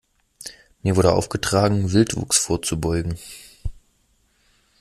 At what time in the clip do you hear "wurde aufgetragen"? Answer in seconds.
0.95-1.91